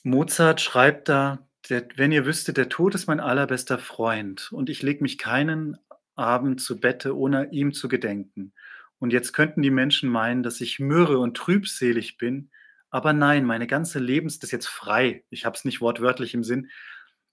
[0.04, 4.82] Mozart schreibt da, der, wenn ihr wüsstet, der Tod ist mein allerbester Freund und ich
[4.82, 5.78] lege mich keinen
[6.16, 8.54] Abend zu Bette, ohne ihm zu gedenken.
[9.00, 12.50] Und jetzt könnten die Menschen meinen, dass ich mürre und trübselig bin,
[12.90, 16.44] aber nein, meine ganze Lebens, das ist jetzt frei, ich habe es nicht wortwörtlich im
[16.44, 16.70] Sinn,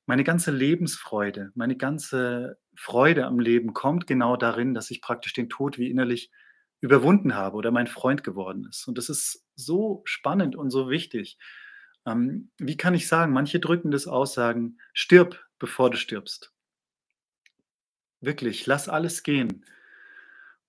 [0.07, 5.49] meine ganze Lebensfreude, meine ganze Freude am Leben kommt genau darin, dass ich praktisch den
[5.49, 6.31] Tod wie innerlich
[6.81, 8.89] überwunden habe oder mein Freund geworden ist.
[8.89, 11.39] Und das ist so spannend und so wichtig.
[12.07, 16.53] Ähm, wie kann ich sagen, manche drücken das aus, sagen, stirb, bevor du stirbst.
[18.21, 19.65] Wirklich, lass alles gehen.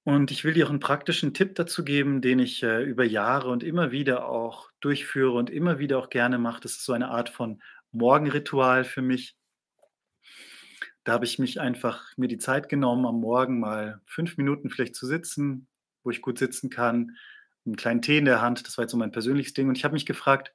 [0.04, 3.50] Und ich will dir auch einen praktischen Tipp dazu geben, den ich äh, über Jahre
[3.50, 6.62] und immer wieder auch durchführe und immer wieder auch gerne mache.
[6.62, 7.62] Das ist so eine Art von
[7.92, 9.36] Morgenritual für mich.
[11.04, 14.96] Da habe ich mich einfach mir die Zeit genommen, am Morgen mal fünf Minuten vielleicht
[14.96, 15.68] zu sitzen,
[16.04, 17.18] wo ich gut sitzen kann,
[17.66, 18.66] einen kleinen Tee in der Hand.
[18.68, 19.68] Das war jetzt so mein persönliches Ding.
[19.68, 20.54] Und ich habe mich gefragt,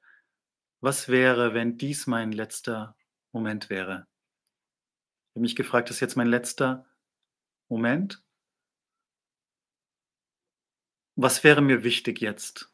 [0.81, 2.97] was wäre, wenn dies mein letzter
[3.33, 4.07] Moment wäre?
[5.31, 6.87] Ich habe mich gefragt, ist jetzt mein letzter
[7.69, 8.23] Moment?
[11.17, 12.71] Was wäre mir wichtig jetzt?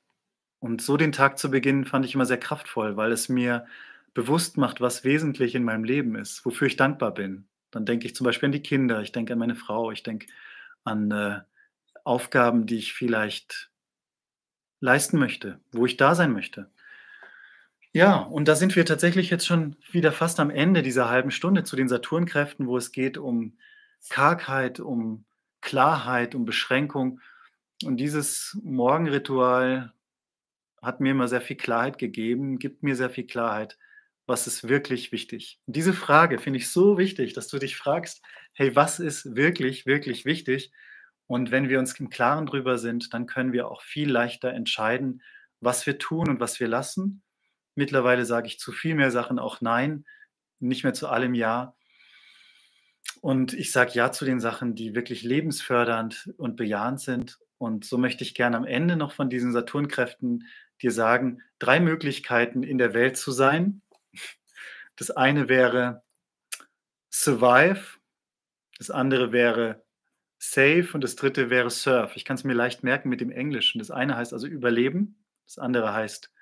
[0.58, 3.66] Und so den Tag zu beginnen, fand ich immer sehr kraftvoll, weil es mir
[4.14, 7.48] bewusst macht, was wesentlich in meinem Leben ist, wofür ich dankbar bin.
[7.70, 10.26] Dann denke ich zum Beispiel an die Kinder, ich denke an meine Frau, ich denke
[10.84, 11.40] an äh,
[12.04, 13.70] Aufgaben, die ich vielleicht
[14.80, 16.70] leisten möchte, wo ich da sein möchte.
[17.94, 21.62] Ja, und da sind wir tatsächlich jetzt schon wieder fast am Ende dieser halben Stunde
[21.62, 23.58] zu den Saturnkräften, wo es geht um
[24.08, 25.24] Kargheit, um
[25.60, 27.20] Klarheit, um Beschränkung.
[27.84, 29.92] Und dieses Morgenritual
[30.80, 33.78] hat mir immer sehr viel Klarheit gegeben, gibt mir sehr viel Klarheit,
[34.26, 35.60] was ist wirklich wichtig.
[35.66, 38.22] Und diese Frage finde ich so wichtig, dass du dich fragst,
[38.54, 40.72] hey, was ist wirklich, wirklich wichtig?
[41.26, 45.22] Und wenn wir uns im Klaren drüber sind, dann können wir auch viel leichter entscheiden,
[45.60, 47.22] was wir tun und was wir lassen
[47.74, 50.04] Mittlerweile sage ich zu viel mehr Sachen auch Nein,
[50.60, 51.74] nicht mehr zu allem Ja.
[53.20, 57.38] Und ich sage Ja zu den Sachen, die wirklich lebensfördernd und bejahend sind.
[57.58, 60.46] Und so möchte ich gerne am Ende noch von diesen Saturnkräften
[60.82, 63.82] dir sagen, drei Möglichkeiten in der Welt zu sein.
[64.96, 66.02] Das eine wäre
[67.10, 67.98] Survive,
[68.78, 69.84] das andere wäre
[70.38, 72.16] Safe und das dritte wäre Surf.
[72.16, 73.78] Ich kann es mir leicht merken mit dem Englischen.
[73.78, 76.32] Das eine heißt also Überleben, das andere heißt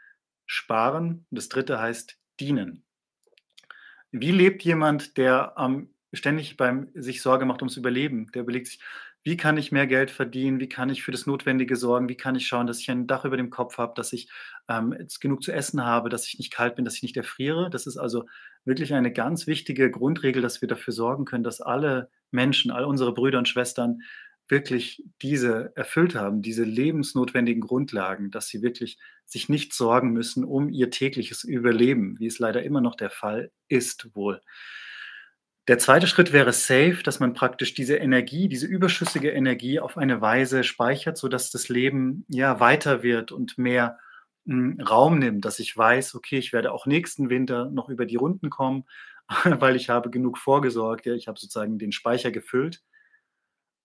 [0.47, 2.85] sparen und das dritte heißt dienen.
[4.11, 8.33] Wie lebt jemand, der ähm, ständig beim sich Sorge macht ums Überleben?
[8.33, 8.81] Der überlegt sich,
[9.23, 10.61] wie kann ich mehr Geld verdienen?
[10.61, 12.09] Wie kann ich für das Notwendige sorgen?
[12.09, 14.31] Wie kann ich schauen, dass ich ein Dach über dem Kopf habe, dass ich
[14.69, 17.69] ähm, genug zu essen habe, dass ich nicht kalt bin, dass ich nicht erfriere?
[17.69, 18.25] Das ist also
[18.65, 23.13] wirklich eine ganz wichtige Grundregel, dass wir dafür sorgen können, dass alle Menschen, all unsere
[23.13, 24.01] Brüder und Schwestern
[24.49, 30.69] wirklich diese erfüllt haben, diese lebensnotwendigen Grundlagen, dass sie wirklich sich nicht sorgen müssen um
[30.71, 34.41] ihr tägliches Überleben, wie es leider immer noch der Fall ist wohl.
[35.71, 40.21] Der zweite Schritt wäre safe, dass man praktisch diese Energie, diese überschüssige Energie auf eine
[40.21, 44.01] Weise speichert, sodass das Leben ja weiter wird und mehr
[44.47, 48.17] hm, Raum nimmt, dass ich weiß, okay, ich werde auch nächsten Winter noch über die
[48.17, 48.85] Runden kommen,
[49.45, 52.83] weil ich habe genug vorgesorgt, ja, ich habe sozusagen den Speicher gefüllt.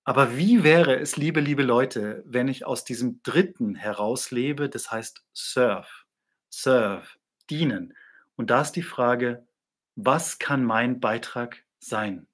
[0.05, 5.23] Aber wie wäre es, liebe, liebe Leute, wenn ich aus diesem Dritten herauslebe, das heißt
[5.33, 5.85] Serve,
[6.49, 7.05] Serve,
[7.51, 7.93] dienen.
[8.35, 9.45] Und da ist die Frage,
[9.95, 12.27] was kann mein Beitrag sein?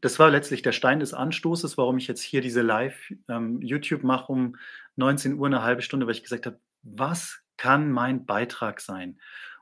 [0.00, 4.32] Das war letztlich der Stein des Anstoßes, warum ich jetzt hier diese Live-YouTube ähm, mache
[4.32, 4.56] um
[4.96, 9.18] 19 Uhr, eine halbe Stunde, weil ich gesagt habe, was kann mein Beitrag sein?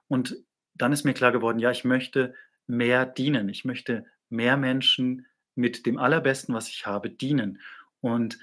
[0.08, 0.36] Und
[0.74, 2.34] dann ist mir klar geworden, ja, ich möchte
[2.66, 3.48] mehr dienen.
[3.48, 7.60] Ich möchte mehr Menschen mit dem Allerbesten, was ich habe, dienen.
[8.00, 8.38] Und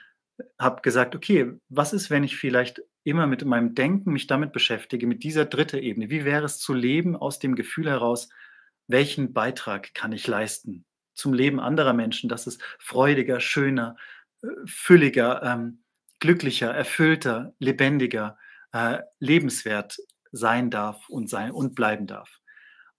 [0.57, 5.07] habe gesagt, okay, was ist, wenn ich vielleicht immer mit meinem Denken mich damit beschäftige,
[5.07, 6.09] mit dieser dritte Ebene?
[6.09, 8.29] Wie wäre es zu leben aus dem Gefühl heraus,
[8.91, 13.95] welchen Beitrag kann ich leisten zum Leben anderer Menschen, dass es freudiger, schöner,
[14.41, 15.83] äh, fülliger, ähm,
[16.19, 18.37] glücklicher, erfüllter, lebendiger,
[18.71, 19.97] äh, lebenswert
[20.31, 22.39] sein darf und sein und bleiben darf.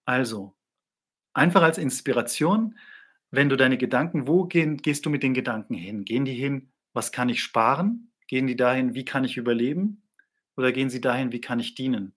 [0.05, 0.57] Also,
[1.33, 2.77] einfach als Inspiration,
[3.31, 6.05] wenn du deine Gedanken, wo gehen, gehst du mit den Gedanken hin?
[6.05, 8.13] Gehen die hin, was kann ich sparen?
[8.27, 10.03] Gehen die dahin, wie kann ich überleben?
[10.57, 12.15] Oder gehen sie dahin, wie kann ich dienen?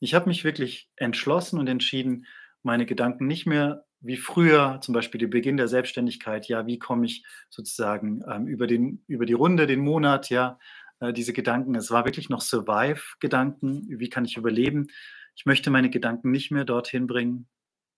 [0.00, 2.26] Ich habe mich wirklich entschlossen und entschieden,
[2.66, 7.06] meine Gedanken nicht mehr wie früher, zum Beispiel der Beginn der Selbstständigkeit, ja, wie komme
[7.06, 10.58] ich sozusagen ähm, über, den, über die Runde, den Monat, ja,
[11.00, 14.88] äh, diese Gedanken, es war wirklich noch Survive-Gedanken, wie kann ich überleben.
[15.34, 17.48] Ich möchte meine Gedanken nicht mehr dorthin bringen.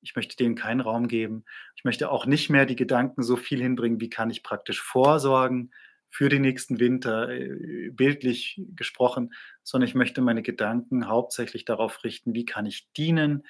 [0.00, 1.44] Ich möchte denen keinen Raum geben.
[1.74, 5.72] Ich möchte auch nicht mehr die Gedanken so viel hinbringen, wie kann ich praktisch vorsorgen
[6.10, 12.34] für den nächsten Winter, äh, bildlich gesprochen, sondern ich möchte meine Gedanken hauptsächlich darauf richten,
[12.34, 13.44] wie kann ich dienen,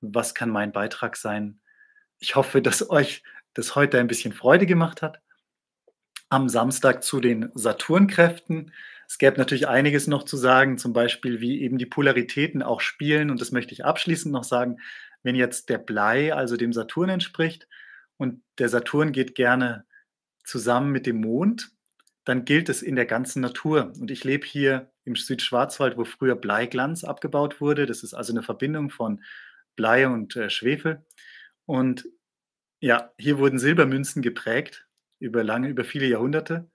[0.00, 1.60] was kann mein Beitrag sein.
[2.18, 3.22] Ich hoffe, dass euch
[3.54, 5.20] das heute ein bisschen Freude gemacht hat.
[6.28, 8.72] Am Samstag zu den Saturnkräften.
[9.08, 13.30] Es gäbe natürlich einiges noch zu sagen, zum Beispiel, wie eben die Polaritäten auch spielen.
[13.30, 14.78] Und das möchte ich abschließend noch sagen.
[15.22, 17.68] Wenn jetzt der Blei also dem Saturn entspricht
[18.16, 19.84] und der Saturn geht gerne
[20.44, 21.72] zusammen mit dem Mond,
[22.24, 23.92] dann gilt es in der ganzen Natur.
[23.98, 27.86] Und ich lebe hier im Südschwarzwald, wo früher Bleiglanz abgebaut wurde.
[27.86, 29.22] Das ist also eine Verbindung von
[29.76, 31.04] Blei und äh, Schwefel.
[31.66, 32.06] Und
[32.80, 34.86] ja, hier wurden Silbermünzen geprägt
[35.18, 36.70] über lange, über viele Jahrhunderte.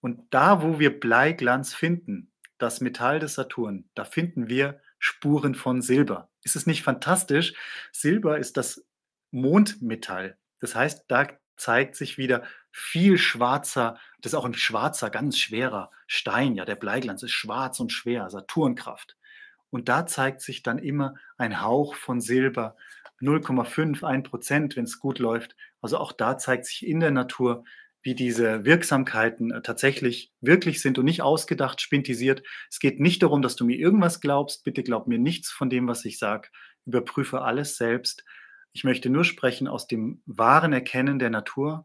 [0.00, 5.82] Und da, wo wir Bleiglanz finden, das Metall des Saturn, da finden wir Spuren von
[5.82, 6.30] Silber.
[6.42, 7.54] Ist es nicht fantastisch?
[7.92, 8.86] Silber ist das
[9.30, 10.38] Mondmetall.
[10.60, 15.90] Das heißt, da zeigt sich wieder viel schwarzer, das ist auch ein schwarzer, ganz schwerer
[16.06, 16.54] Stein.
[16.56, 19.16] Ja, der Bleiglanz ist schwarz und schwer, Saturnkraft.
[19.74, 22.76] Und da zeigt sich dann immer ein Hauch von Silber,
[23.20, 25.56] 0,5, 1 Prozent, wenn es gut läuft.
[25.80, 27.64] Also auch da zeigt sich in der Natur,
[28.00, 32.44] wie diese Wirksamkeiten äh, tatsächlich wirklich sind und nicht ausgedacht, spintisiert.
[32.70, 34.62] Es geht nicht darum, dass du mir irgendwas glaubst.
[34.62, 36.50] Bitte glaub mir nichts von dem, was ich sage.
[36.86, 38.24] Überprüfe alles selbst.
[38.74, 41.84] Ich möchte nur sprechen aus dem wahren Erkennen der Natur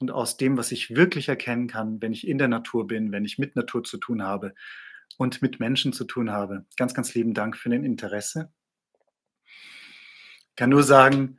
[0.00, 3.24] und aus dem, was ich wirklich erkennen kann, wenn ich in der Natur bin, wenn
[3.24, 4.52] ich mit Natur zu tun habe
[5.18, 6.64] und mit Menschen zu tun habe.
[6.76, 8.52] Ganz, ganz lieben Dank für dein Interesse.
[9.44, 11.38] Ich kann nur sagen,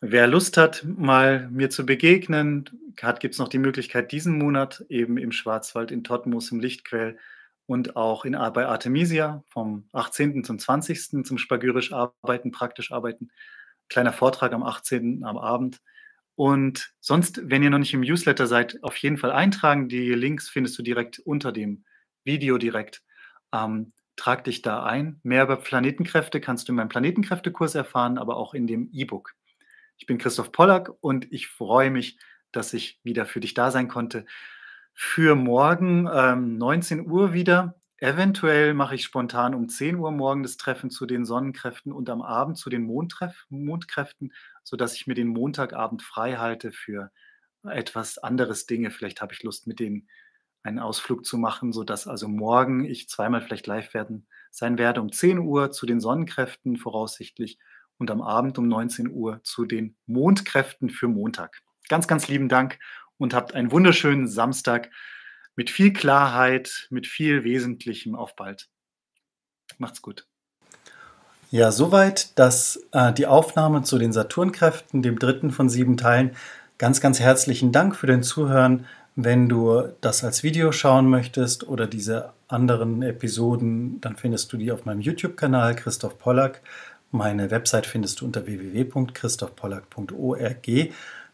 [0.00, 2.64] wer Lust hat, mal mir zu begegnen,
[2.96, 7.18] gibt es noch die Möglichkeit, diesen Monat eben im Schwarzwald in Todtmoos im Lichtquell
[7.66, 10.44] und auch in, bei Artemisia vom 18.
[10.44, 11.24] zum 20.
[11.24, 13.30] zum Spagyrisch arbeiten, praktisch arbeiten.
[13.88, 15.24] Kleiner Vortrag am 18.
[15.24, 15.80] am Abend.
[16.34, 19.88] Und sonst, wenn ihr noch nicht im Newsletter seid, auf jeden Fall eintragen.
[19.88, 21.84] Die Links findest du direkt unter dem
[22.24, 23.02] Video direkt.
[23.52, 25.20] Ähm, trag dich da ein.
[25.22, 29.34] Mehr über Planetenkräfte kannst du in meinem Planetenkräftekurs erfahren, aber auch in dem E-Book.
[29.98, 32.18] Ich bin Christoph Pollack und ich freue mich,
[32.50, 34.26] dass ich wieder für dich da sein konnte.
[34.94, 37.80] Für morgen ähm, 19 Uhr wieder.
[37.96, 42.20] Eventuell mache ich spontan um 10 Uhr morgen das Treffen zu den Sonnenkräften und am
[42.20, 44.32] Abend zu den Mondtreff Mondkräften,
[44.64, 47.12] sodass ich mir den Montagabend frei halte für
[47.62, 48.90] etwas anderes Dinge.
[48.90, 50.08] Vielleicht habe ich Lust, mit denen
[50.62, 55.10] einen Ausflug zu machen, sodass also morgen ich zweimal vielleicht live werden, sein werde um
[55.10, 57.58] 10 Uhr zu den Sonnenkräften voraussichtlich
[57.98, 61.62] und am Abend um 19 Uhr zu den Mondkräften für Montag.
[61.88, 62.78] Ganz, ganz lieben Dank
[63.18, 64.90] und habt einen wunderschönen Samstag
[65.56, 68.14] mit viel Klarheit, mit viel Wesentlichem.
[68.14, 68.68] Auf bald.
[69.78, 70.26] Macht's gut.
[71.50, 76.34] Ja, soweit dass äh, die Aufnahme zu den Saturnkräften, dem dritten von sieben Teilen.
[76.78, 78.86] Ganz, ganz herzlichen Dank für den Zuhören.
[79.14, 84.72] Wenn du das als Video schauen möchtest oder diese anderen Episoden, dann findest du die
[84.72, 86.62] auf meinem YouTube-Kanal Christoph Pollack.
[87.10, 90.68] Meine Website findest du unter www.christophpollack.org.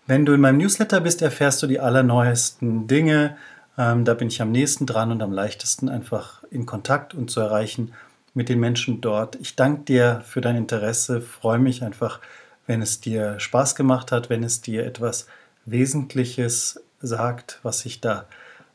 [0.09, 3.37] Wenn du in meinem Newsletter bist, erfährst du die allerneuesten Dinge.
[3.77, 7.39] Ähm, da bin ich am nächsten dran und am leichtesten einfach in Kontakt und zu
[7.39, 7.93] erreichen
[8.35, 9.37] mit den Menschen dort.
[9.37, 12.19] Ich danke dir für dein Interesse, freue mich einfach,
[12.67, 15.29] wenn es dir Spaß gemacht hat, wenn es dir etwas
[15.65, 18.27] Wesentliches sagt, was ich da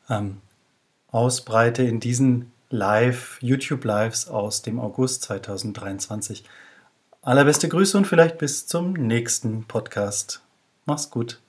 [0.09, 0.41] ähm,
[1.11, 6.43] ausbreite in diesen Live, YouTube Lives aus dem August 2023.
[7.21, 10.41] Allerbeste Grüße und vielleicht bis zum nächsten Podcast.
[10.85, 11.42] Mach's gut.